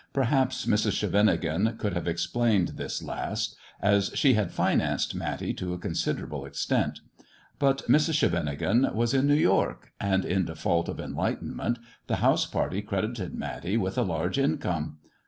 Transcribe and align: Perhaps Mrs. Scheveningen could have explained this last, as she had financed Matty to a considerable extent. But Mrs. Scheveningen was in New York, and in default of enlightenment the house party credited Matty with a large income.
Perhaps 0.13 0.65
Mrs. 0.65 0.93
Scheveningen 0.93 1.77
could 1.77 1.93
have 1.93 2.07
explained 2.07 2.69
this 2.69 3.03
last, 3.03 3.55
as 3.79 4.09
she 4.15 4.33
had 4.33 4.51
financed 4.51 5.13
Matty 5.13 5.53
to 5.53 5.75
a 5.75 5.77
considerable 5.77 6.43
extent. 6.43 7.01
But 7.59 7.87
Mrs. 7.87 8.15
Scheveningen 8.15 8.95
was 8.95 9.13
in 9.13 9.27
New 9.27 9.35
York, 9.35 9.91
and 10.01 10.25
in 10.25 10.45
default 10.45 10.89
of 10.89 10.99
enlightenment 10.99 11.77
the 12.07 12.15
house 12.15 12.47
party 12.47 12.81
credited 12.81 13.35
Matty 13.35 13.77
with 13.77 13.95
a 13.95 14.01
large 14.01 14.39
income. 14.39 14.97